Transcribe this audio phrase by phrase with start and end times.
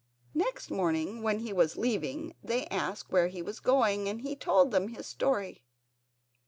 [0.33, 4.71] Next morning when he was leaving they asked where he was going and he told
[4.71, 5.63] them his story.